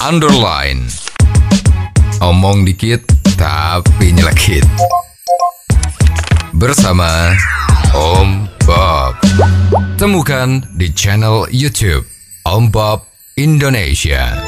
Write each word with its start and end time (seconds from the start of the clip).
underline. 0.00 0.88
Omong 2.24 2.64
dikit 2.64 3.04
tapi 3.36 4.16
nyelekit. 4.16 4.64
Bersama 6.56 7.36
Om 7.92 8.48
Bob. 8.64 9.16
Temukan 10.00 10.64
di 10.76 10.88
channel 10.92 11.44
YouTube 11.52 12.08
Om 12.48 12.72
Bob 12.72 13.04
Indonesia. 13.36 14.40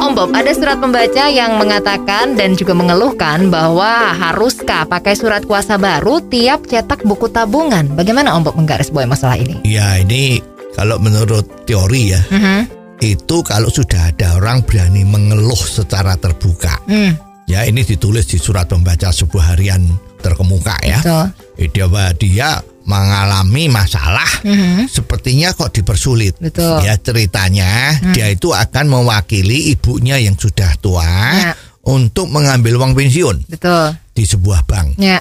Om 0.00 0.12
Bob, 0.12 0.32
ada 0.36 0.52
surat 0.52 0.76
pembaca 0.76 1.24
yang 1.28 1.56
mengatakan 1.56 2.36
dan 2.36 2.52
juga 2.52 2.76
mengeluhkan 2.76 3.48
bahwa 3.48 4.12
haruskah 4.12 4.84
pakai 4.84 5.16
surat 5.16 5.44
kuasa 5.48 5.80
baru 5.80 6.20
tiap 6.28 6.68
cetak 6.68 7.04
buku 7.04 7.32
tabungan? 7.32 7.88
Bagaimana 7.96 8.36
Om 8.36 8.44
Bob 8.44 8.56
menggaris 8.60 8.92
bawahi 8.92 9.08
masalah 9.08 9.36
ini? 9.40 9.56
Ya 9.64 9.96
ini 9.96 10.40
kalau 10.76 11.00
menurut 11.00 11.48
teori 11.64 12.12
ya 12.12 12.20
Mhm. 12.28 12.79
Itu 13.00 13.36
kalau 13.40 13.68
sudah 13.68 14.12
ada 14.12 14.36
orang 14.36 14.60
berani 14.60 15.02
mengeluh 15.02 15.56
secara 15.56 16.14
terbuka. 16.14 16.76
Hmm, 16.86 17.16
Ya 17.44 17.66
ini 17.66 17.82
ditulis 17.82 18.30
di 18.30 18.38
surat 18.38 18.70
pembaca 18.70 19.10
sebuah 19.10 19.52
harian 19.52 19.82
terkemuka 20.18 20.78
ya. 20.80 21.02
betul. 21.02 21.26
Dia 21.66 21.86
bahwa 21.88 22.10
dia 22.14 22.50
mengalami 22.86 23.66
masalah 23.66 24.28
Mhm. 24.42 24.86
sepertinya 24.86 25.50
kok 25.50 25.72
dipersulit. 25.72 26.38
Betul. 26.38 26.78
Ya 26.80 26.94
ceritanya 26.94 27.70
dia 28.12 28.30
itu 28.30 28.54
akan 28.54 28.86
mewakili 28.86 29.74
ibunya 29.74 30.14
yang 30.16 30.38
sudah 30.38 30.78
tua 30.78 31.02
Ya. 31.34 31.52
untuk 31.82 32.30
mengambil 32.30 32.78
uang 32.78 32.94
pensiun 32.94 33.50
Betul. 33.50 33.98
di 34.14 34.22
sebuah 34.22 34.62
bank. 34.62 34.94
Ya. 34.96 35.18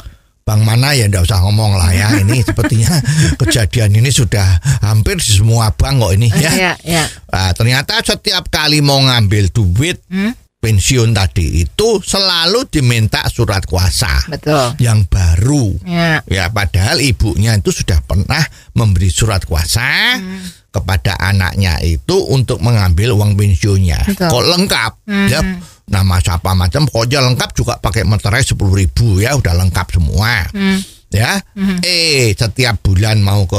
Bank 0.49 0.66
mana 0.66 0.98
ya 0.98 1.05
ndak 1.05 1.30
usah 1.30 1.45
ngomong 1.45 1.77
lah 1.77 1.94
ya. 1.94 2.09
Ini 2.17 2.41
sepertinya 2.49 2.89
kejadian 3.38 3.94
ini 3.94 4.09
sudah 4.09 4.58
hampir 4.81 5.22
di 5.22 5.30
semua 5.30 5.70
bank 5.70 6.02
kok 6.02 6.13
ini 6.17 6.25
ya. 6.34 6.49
Ya, 6.49 6.73
ya. 6.81 7.05
Nah, 7.30 7.53
ternyata 7.53 8.02
setiap 8.02 8.49
kali 8.49 8.81
mau 8.81 8.98
ngambil 8.98 9.53
duit 9.53 10.02
Hmm? 10.09 10.33
pensiun 10.59 11.14
tadi 11.14 11.64
itu 11.64 12.03
selalu 12.03 12.67
diminta 12.67 13.23
surat 13.30 13.64
kuasa 13.64 14.25
Betul. 14.28 14.75
yang 14.81 15.06
baru. 15.06 15.72
Ya. 15.86 16.19
Ya 16.25 16.50
padahal 16.50 17.00
ibunya 17.00 17.56
itu 17.56 17.72
sudah 17.72 18.02
pernah 18.02 18.41
memberi 18.73 19.08
surat 19.08 19.45
kuasa 19.45 20.17
Hmm. 20.17 20.41
kepada 20.67 21.16
anaknya 21.16 21.78
itu 21.80 22.11
untuk 22.28 22.59
mengambil 22.59 23.13
uang 23.13 23.38
pensiunnya. 23.38 24.03
Betul. 24.03 24.28
Kok 24.28 24.44
lengkap? 24.50 24.91
Hmm. 25.06 25.28
Ya 25.30 25.39
nama 25.90 26.22
siapa 26.22 26.54
macam 26.54 26.86
pokoknya 26.86 27.20
lengkap 27.26 27.50
juga 27.58 27.78
pakai 27.82 28.06
meterai 28.06 28.45
sepuluh 28.45 28.78
ribu 28.78 29.20
ya 29.20 29.34
udah 29.36 29.54
lengkap 29.66 29.88
semua. 29.98 30.46
Hmm. 30.54 30.80
Ya, 31.09 31.42
eh 31.81 32.38
setiap 32.38 32.86
bulan 32.86 33.18
mau 33.26 33.50
ke 33.50 33.58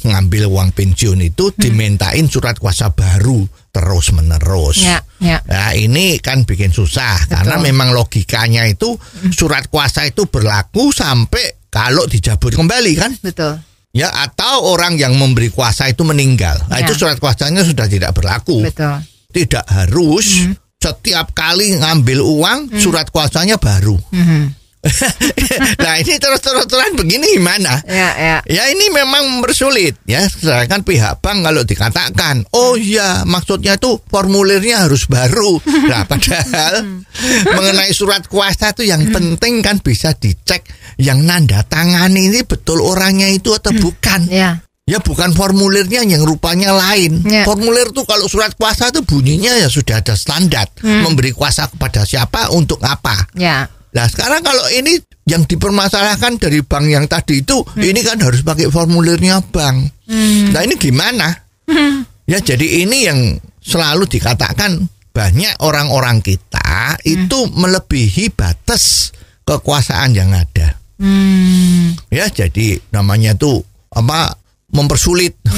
ngambil 0.00 0.48
uang 0.48 0.72
pensiun 0.72 1.20
itu 1.20 1.52
dimintain 1.56 2.28
surat 2.28 2.56
kuasa 2.56 2.92
baru 2.92 3.44
terus 3.72 4.12
menerus. 4.12 4.84
Ya, 4.84 5.00
ya. 5.16 5.40
Nah 5.44 5.72
ini 5.72 6.20
kan 6.20 6.44
bikin 6.44 6.72
susah 6.72 7.24
karena 7.28 7.56
memang 7.60 7.96
logikanya 7.96 8.68
itu 8.68 8.96
surat 9.32 9.68
kuasa 9.68 10.08
itu 10.08 10.28
berlaku 10.28 10.92
sampai 10.92 11.68
kalau 11.72 12.04
dijabut 12.04 12.52
kembali 12.56 12.92
kan 12.96 13.12
Betul. 13.20 13.60
ya 13.92 14.08
atau 14.10 14.72
orang 14.72 14.96
yang 15.00 15.16
memberi 15.16 15.48
kuasa 15.48 15.88
itu 15.88 16.04
meninggal. 16.04 16.56
Nah 16.68 16.80
Ya. 16.80 16.88
itu 16.88 16.96
surat 16.96 17.16
kuasanya 17.16 17.64
sudah 17.64 17.88
tidak 17.88 18.12
berlaku. 18.12 18.60
Betul. 18.64 19.04
Tidak 19.30 19.64
harus 19.68 20.48
setiap 20.80 21.36
kali 21.36 21.76
ngambil 21.76 22.24
uang 22.24 22.58
surat 22.80 23.12
kuasanya 23.12 23.60
baru. 23.60 24.00
Mhm. 24.16 24.56
nah 25.84 26.00
ini 26.00 26.16
terus-terusan 26.16 26.96
begini 26.96 27.36
gimana? 27.36 27.84
Ya, 27.84 28.16
ya. 28.16 28.36
Ya 28.48 28.64
ini 28.72 28.88
memang 28.88 29.28
mempersulit 29.28 30.00
ya. 30.08 30.24
Sedangkan 30.24 30.80
pihak 30.80 31.20
bank 31.20 31.44
kalau 31.44 31.68
dikatakan, 31.68 32.48
oh 32.56 32.80
iya 32.80 33.28
maksudnya 33.28 33.76
itu 33.76 34.00
formulirnya 34.08 34.88
harus 34.88 35.04
baru. 35.04 35.60
Nah 35.90 36.08
padahal 36.08 37.04
mengenai 37.50 37.92
surat 37.92 38.24
kuasa 38.24 38.72
itu 38.72 38.88
yang 38.88 39.04
penting 39.12 39.60
kan 39.60 39.82
bisa 39.84 40.16
dicek 40.16 40.64
yang 40.96 41.28
nanda 41.28 41.60
tangan 41.66 42.14
ini 42.14 42.40
betul 42.48 42.80
orangnya 42.80 43.28
itu 43.28 43.52
atau 43.52 43.76
bukan. 43.76 44.32
Ya. 44.32 44.64
Ya 44.90 44.98
bukan 44.98 45.30
formulirnya 45.38 46.02
yang 46.02 46.26
rupanya 46.26 46.74
lain. 46.74 47.22
Ya. 47.22 47.46
Formulir 47.46 47.94
tuh 47.94 48.02
kalau 48.02 48.26
surat 48.26 48.58
kuasa 48.58 48.90
itu 48.90 49.06
bunyinya 49.06 49.54
ya 49.54 49.70
sudah 49.70 50.02
ada 50.02 50.18
standar. 50.18 50.66
Memberi 50.82 51.30
kuasa 51.30 51.70
kepada 51.70 52.02
siapa 52.02 52.50
untuk 52.50 52.82
apa. 52.82 53.30
Ya. 53.38 53.70
Nah 53.94 54.06
sekarang 54.10 54.42
kalau 54.42 54.66
ini 54.74 54.98
yang 55.30 55.46
dipermasalahkan 55.46 56.42
dari 56.42 56.66
bank 56.66 56.90
yang 56.90 57.06
tadi 57.06 57.46
itu 57.46 57.62
ini 57.78 58.02
kan 58.02 58.18
harus 58.18 58.42
pakai 58.42 58.66
formulirnya 58.66 59.38
bank. 59.46 60.10
Nah 60.50 60.60
ini 60.66 60.74
gimana? 60.74 61.30
Ya 62.30 62.38
jadi 62.38 62.86
ini 62.86 63.10
yang 63.10 63.42
selalu 63.58 64.06
dikatakan 64.06 64.86
banyak 65.10 65.50
orang-orang 65.66 66.22
kita 66.22 66.94
itu 67.02 67.50
melebihi 67.50 68.30
batas 68.30 69.10
kekuasaan 69.42 70.14
yang 70.14 70.30
ada. 70.30 70.78
Hmm. 71.02 71.98
Ya 72.06 72.30
jadi 72.30 72.78
namanya 72.94 73.34
tuh 73.34 73.66
apa 73.90 74.38
mempersulit. 74.70 75.34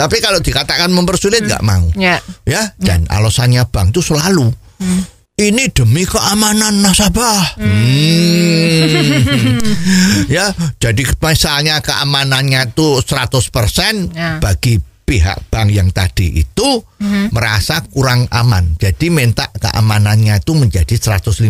Tapi 0.00 0.16
kalau 0.18 0.38
dikatakan 0.38 0.88
mempersulit 0.88 1.42
nggak 1.42 1.60
mau 1.60 1.82
Ya. 1.94 2.18
ya 2.42 2.70
dan 2.78 3.06
alasannya 3.06 3.62
bank 3.66 3.90
itu 3.90 3.98
selalu 4.02 4.50
ini 5.34 5.66
demi 5.70 6.02
keamanan 6.02 6.78
nasabah 6.78 7.56
Hmm. 7.56 7.72
ya 10.36 10.50
jadi 10.78 11.02
misalnya 11.18 11.78
keamanannya 11.78 12.68
itu 12.68 13.00
100% 13.00 14.12
Ya. 14.12 14.36
bagi 14.38 14.78
pihak 15.02 15.50
bank 15.50 15.68
yang 15.68 15.90
tadi 15.90 16.40
itu 16.40 16.68
merasa 17.28 17.82
kurang 17.84 18.24
aman 18.30 18.78
jadi 18.78 19.10
minta 19.10 19.50
keamanannya 19.50 20.38
itu 20.38 20.54
menjadi 20.54 20.94
150% 20.94 21.42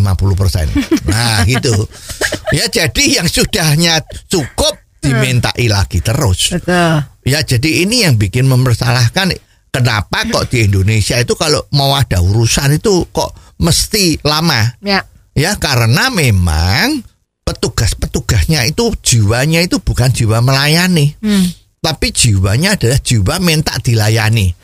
nah 1.07 1.45
gitu 1.45 1.71
ya 2.59 2.67
jadi 2.67 3.23
yang 3.23 3.29
sudahnya 3.29 4.01
cukup 4.27 4.82
dimintai 5.03 5.67
lagi 5.67 5.99
terus 5.99 6.55
Betul. 6.55 7.03
Ya 7.23 7.43
jadi 7.43 7.87
ini 7.87 8.03
yang 8.03 8.19
bikin 8.19 8.51
mempersalahkan 8.51 9.31
kenapa 9.71 10.27
kok 10.27 10.51
di 10.51 10.67
Indonesia 10.67 11.15
itu 11.19 11.39
kalau 11.39 11.63
mau 11.75 11.95
ada 11.95 12.19
urusan 12.19 12.83
itu 12.83 13.07
kok 13.15 13.31
mesti 13.63 14.19
lama. 14.27 14.75
Ya. 14.83 15.07
Ya 15.33 15.55
karena 15.57 16.11
memang 16.11 17.07
petugas-petugasnya 17.47 18.67
itu 18.67 18.91
jiwanya 19.01 19.63
itu 19.63 19.79
bukan 19.79 20.11
jiwa 20.11 20.43
melayani. 20.43 21.15
Hmm. 21.23 21.47
Tapi 21.83 22.11
jiwanya 22.11 22.75
adalah 22.79 22.99
jiwa 22.99 23.39
minta 23.39 23.79
dilayani. 23.79 24.55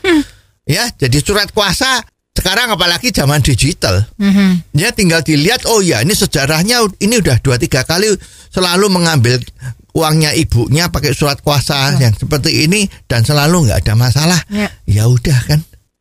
Ya 0.69 0.85
jadi 0.93 1.17
surat 1.23 1.49
kuasa 1.55 2.03
sekarang 2.37 2.71
apalagi 2.71 3.09
zaman 3.11 3.41
digital. 3.41 4.05
Mhm. 4.21 4.77
Ya 4.77 4.93
tinggal 4.93 5.25
dilihat 5.25 5.65
oh 5.65 5.81
ya 5.81 6.05
ini 6.05 6.13
sejarahnya 6.13 6.85
ini 7.01 7.19
udah 7.19 7.41
dua 7.41 7.57
tiga 7.57 7.83
kali 7.83 8.13
selalu 8.53 8.87
mengambil 8.87 9.41
uangnya 9.93 10.35
ibunya 10.37 10.89
pakai 10.93 11.13
surat 11.15 11.41
kuasa 11.41 11.97
yang 11.97 12.13
seperti 12.13 12.65
ini 12.65 12.85
dan 13.09 13.25
selalu 13.25 13.69
nggak 13.69 13.85
ada 13.85 13.93
masalah. 13.97 14.39
Ya. 14.49 14.69
Ya 14.85 15.03
udah 15.09 15.39
kan. 15.45 15.59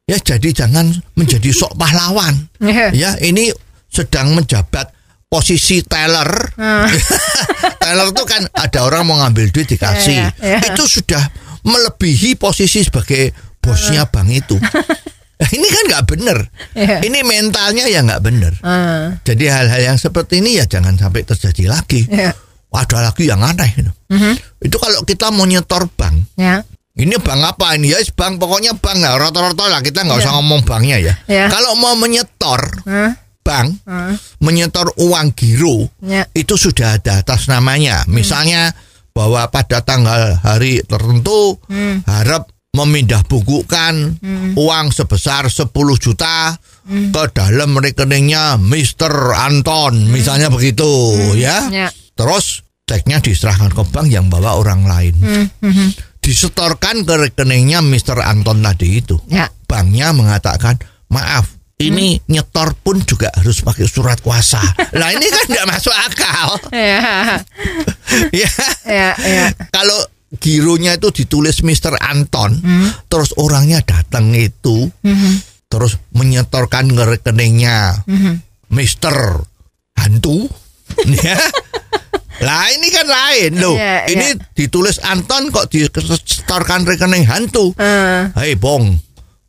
Ya 0.09 0.17
jadi 0.21 0.53
jangan 0.53 0.93
menjadi 1.17 1.51
sok 1.59 1.77
pahlawan. 1.77 2.49
Ya. 2.61 2.93
Ya 2.93 3.11
ini 3.21 3.53
sedang 3.89 4.37
menjabat 4.37 4.93
posisi 5.29 5.85
teller. 5.85 6.53
teller 7.83 8.09
tuh 8.13 8.27
kan 8.29 8.45
ada 8.53 8.79
orang 8.85 9.05
mau 9.09 9.17
ngambil 9.21 9.53
duit 9.53 9.69
dikasih. 9.69 10.17
Ya, 10.17 10.31
ya, 10.41 10.59
ya. 10.61 10.73
Itu 10.73 10.85
sudah 10.89 11.23
melebihi 11.65 12.37
posisi 12.41 12.85
sebagai 12.85 13.33
bosnya 13.61 14.09
bank 14.09 14.29
itu. 14.33 14.57
Nah, 15.39 15.47
ini 15.55 15.71
kan 15.71 15.83
nggak 15.87 16.05
bener. 16.11 16.39
Ya. 16.75 16.99
Ini 16.99 17.23
mentalnya 17.23 17.87
ya 17.87 18.03
nggak 18.03 18.23
bener. 18.27 18.59
Ah. 18.67 19.15
Jadi 19.23 19.47
hal-hal 19.47 19.95
yang 19.95 19.95
seperti 19.95 20.43
ini 20.43 20.59
ya 20.59 20.67
jangan 20.67 20.99
sampai 20.99 21.23
terjadi 21.23 21.71
lagi. 21.79 22.11
Ya. 22.11 22.35
Ada 22.69 23.11
lagi 23.11 23.25
yang 23.27 23.41
aneh. 23.41 23.71
gitu. 23.75 23.93
Mhm. 24.13 24.33
Itu 24.63 24.77
kalau 24.79 25.03
kita 25.03 25.33
mau 25.33 25.45
nyetor 25.45 25.89
bank, 25.93 26.37
Ya. 26.37 26.63
ini 26.95 27.17
bank 27.17 27.41
apa 27.43 27.75
ini 27.75 27.91
ya? 27.91 27.99
Bank 28.13 28.39
pokoknya 28.39 28.77
bank 28.79 28.99
lah. 29.01 29.19
Rata-rata 29.19 29.65
lah 29.67 29.81
kita 29.81 30.05
nggak 30.05 30.19
usah 30.19 30.33
ngomong 30.39 30.63
banknya 30.63 30.97
ya. 31.01 31.15
Ya. 31.27 31.47
Kalau 31.49 31.75
mau 31.75 31.97
menyetor 31.97 32.61
bank, 33.41 33.69
menyetor 34.39 34.93
uang 35.01 35.33
giro 35.33 35.89
Ya. 36.05 36.29
itu 36.33 36.55
sudah 36.55 37.01
ada 37.01 37.25
atas 37.25 37.49
namanya. 37.49 38.05
Misalnya 38.07 38.71
bahwa 39.11 39.49
pada 39.49 39.83
tanggal 39.83 40.39
hari 40.39 40.85
tertentu 40.87 41.59
harap 42.07 42.47
memindah 42.69 43.25
bukukan 43.27 44.21
uang 44.55 44.87
sebesar 44.93 45.49
10 45.51 45.73
juta 45.99 46.55
ke 46.87 47.23
dalam 47.35 47.75
rekeningnya 47.75 48.55
Mr. 48.57 49.35
Anton 49.35 50.07
misalnya 50.09 50.47
begitu 50.49 50.87
ya. 51.35 51.67
Ya. 51.73 51.89
Terus 52.19 52.67
ceknya 52.83 53.23
diserahkan 53.23 53.71
ke 53.71 53.83
bank 53.95 54.11
yang 54.11 54.27
bawa 54.27 54.59
orang 54.59 54.83
lain. 54.89 55.15
Mhm. 55.63 55.89
Disetorkan 56.19 57.07
ke 57.07 57.15
rekeningnya 57.31 57.79
Mr. 57.79 58.19
Anton 58.27 58.59
tadi 58.61 58.99
itu. 58.99 59.17
Ya. 59.31 59.47
Banknya 59.71 60.11
mengatakan, 60.11 60.77
"Maaf, 61.09 61.55
ini 61.79 62.19
nyetor 62.27 62.75
pun 62.75 63.01
juga 63.07 63.31
harus 63.39 63.63
pakai 63.63 63.87
surat 63.87 64.19
kuasa." 64.19 64.59
Lah 64.99 65.15
ini 65.15 65.25
kan 65.31 65.45
nggak 65.47 65.69
masuk 65.71 65.95
akal. 65.95 66.49
Ya. 66.75 67.39
ya. 68.43 68.51
Ya. 68.83 69.11
Ya. 69.15 69.47
Kalau 69.71 69.97
gironya 70.43 70.99
itu 70.99 71.09
ditulis 71.23 71.65
Mr. 71.65 71.97
Anton, 72.03 72.61
terus 73.09 73.33
orangnya 73.41 73.81
datang 73.81 74.35
itu, 74.37 74.93
terus 75.73 75.97
menyetorkan 76.13 76.93
ke 76.93 77.05
rekeningnya 77.17 78.05
Mr. 78.69 79.41
Hantu, 79.97 80.45
ya. 81.25 81.41
Lah 82.39 82.71
ini 82.71 82.89
kan 82.89 83.05
lain 83.05 83.59
loh. 83.59 83.75
Iya, 83.75 84.07
ini 84.09 84.27
ditulis 84.53 85.03
Anton 85.03 85.51
kok 85.51 85.67
disetorkan 85.69 86.87
rekening 86.87 87.27
hantu. 87.27 87.75
Eh, 87.75 88.31
Hei 88.33 88.55
Bong, 88.55 88.95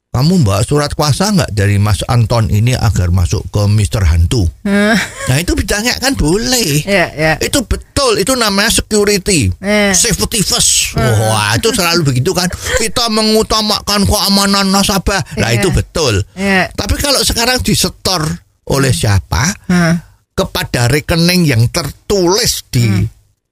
kamu 0.10 0.42
mbak 0.42 0.66
surat 0.66 0.90
kuasa 0.92 1.30
nggak 1.30 1.54
dari 1.54 1.78
Mas 1.78 2.02
Anton 2.06 2.50
ini 2.50 2.74
agar 2.74 3.14
masuk 3.14 3.46
ke 3.48 3.62
Mr. 3.64 4.02
Hantu? 4.04 4.50
Nah 4.66 5.38
itu 5.38 5.54
ditanyakan 5.54 6.18
boleh. 6.18 6.82
ya, 6.82 7.14
ya. 7.14 7.34
Itu 7.38 7.62
betul, 7.62 8.18
itu 8.18 8.34
namanya 8.34 8.74
security, 8.74 9.54
Eh. 9.62 9.94
safety 9.94 10.42
first. 10.42 10.98
Wah 10.98 11.54
itu 11.54 11.70
selalu 11.70 12.10
begitu 12.10 12.34
kan. 12.34 12.50
Kita 12.82 13.06
mengutamakan 13.08 14.10
keamanan 14.10 14.66
nasabah. 14.68 15.22
Nah 15.38 15.54
Iya. 15.54 15.62
itu 15.62 15.70
betul. 15.70 16.26
Iya. 16.34 16.74
Tapi 16.74 16.98
kalau 16.98 17.22
sekarang 17.22 17.62
disetor 17.62 18.26
oleh 18.66 18.90
siapa 18.90 19.54
Hmm. 19.66 20.09
Kepada 20.40 20.88
rekening 20.88 21.44
yang 21.44 21.68
tertulis 21.68 22.64
di 22.72 22.88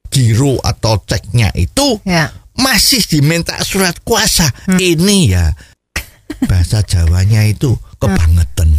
giro 0.08 0.56
atau 0.64 0.96
ceknya 1.04 1.52
itu 1.52 2.00
Ya. 2.08 2.32
masih 2.56 3.04
diminta 3.04 3.60
surat 3.60 4.00
kuasa. 4.00 4.48
Ini 4.72 5.18
ya 5.28 5.52
bahasa 6.48 6.80
Jawanya 6.80 7.44
itu 7.44 7.76
kebangetan. 8.00 8.72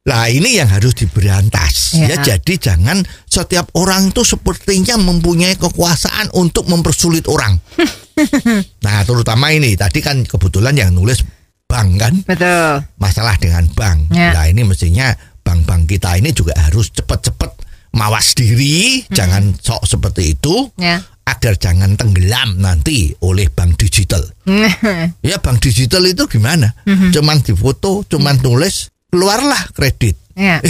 Lah 0.00 0.26
ini 0.32 0.58
yang 0.58 0.66
harus 0.66 0.98
diberantas 0.98 1.94
Ya. 1.94 2.10
ya. 2.10 2.34
Jadi 2.34 2.58
jangan 2.58 3.06
setiap 3.30 3.70
orang 3.78 4.10
itu 4.10 4.26
sepertinya 4.26 4.98
mempunyai 4.98 5.54
kekuasaan 5.54 6.34
untuk 6.34 6.66
mempersulit 6.66 7.30
orang. 7.30 7.54
nah 8.84 9.06
terutama 9.06 9.54
ini 9.54 9.78
tadi 9.78 10.02
kan 10.02 10.26
kebetulan 10.26 10.74
yang 10.74 10.90
nulis 10.90 11.22
bank 11.70 12.02
kan 12.02 12.14
Betul. 12.26 12.82
masalah 12.98 13.38
dengan 13.38 13.62
bank. 13.70 14.10
Ya. 14.10 14.34
Nah 14.34 14.50
ini 14.50 14.66
mestinya 14.66 15.14
bank-bank 15.50 15.90
kita 15.90 16.14
ini 16.14 16.30
juga 16.30 16.54
harus 16.54 16.94
cepat-cepat 16.94 17.50
mawas 17.90 18.38
diri, 18.38 19.02
jangan 19.10 19.50
sok 19.58 19.82
seperti 19.82 20.38
itu 20.38 20.70
Ya. 20.78 21.02
agar 21.26 21.58
jangan 21.58 21.98
tenggelam 21.98 22.62
nanti 22.62 23.10
oleh 23.26 23.50
bank 23.50 23.74
digital. 23.82 24.22
Ya 25.26 25.42
bank 25.42 25.58
digital 25.58 26.06
itu 26.06 26.30
gimana? 26.30 26.70
Cuman 26.86 27.42
difoto, 27.42 28.06
cuman 28.06 28.38
tulis, 28.38 28.94
keluarlah 29.10 29.74
kredit. 29.74 30.14
ya. 30.38 30.62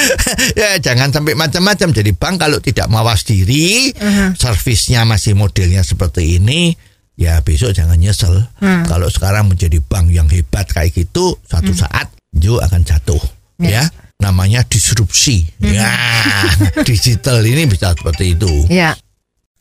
ya 0.60 0.78
jangan 0.78 1.10
sampai 1.10 1.34
macam-macam. 1.34 1.90
Jadi 1.90 2.14
bank 2.14 2.38
kalau 2.38 2.62
tidak 2.62 2.86
mawas 2.86 3.26
diri, 3.26 3.90
servisnya 4.38 5.02
masih 5.02 5.34
modelnya 5.34 5.82
seperti 5.82 6.38
ini, 6.38 6.78
ya 7.18 7.42
besok 7.42 7.74
jangan 7.74 7.98
nyesel. 7.98 8.38
Kalau 8.62 9.10
sekarang 9.10 9.50
menjadi 9.50 9.82
bank 9.82 10.14
yang 10.14 10.30
hebat 10.30 10.70
kayak 10.70 10.94
gitu, 10.94 11.34
suatu 11.42 11.74
saat 11.74 12.06
Jo 12.30 12.62
akan 12.62 12.86
jatuh. 12.86 13.18
Ya. 13.58 13.82
Namanya 14.18 14.66
disrupsi. 14.66 15.46
Ya, 15.62 15.94
digital 16.88 17.38
ini 17.46 17.70
bisa 17.70 17.94
seperti 17.94 18.34
itu. 18.34 18.66
Ya. 18.66 18.98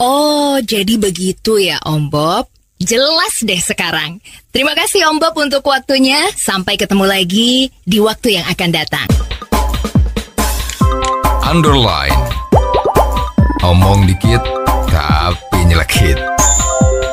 Oh, 0.02 0.58
jadi 0.62 0.98
begitu 0.98 1.62
ya 1.62 1.78
Om 1.86 2.10
Bob. 2.10 2.50
Jelas 2.78 3.42
deh 3.42 3.58
sekarang. 3.58 4.22
Terima 4.54 4.74
kasih 4.78 5.10
Om 5.10 5.18
Bob 5.22 5.38
untuk 5.38 5.66
waktunya. 5.66 6.30
Sampai 6.34 6.78
ketemu 6.78 7.06
lagi 7.06 7.70
di 7.86 7.98
waktu 8.02 8.38
yang 8.42 8.46
akan 8.50 8.70
datang. 8.74 9.10
Underline. 11.46 12.18
Omong 13.62 14.10
dikit 14.10 14.42
tapi 14.90 15.70
nyelekit. 15.70 16.18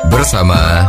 Bersama 0.09 0.85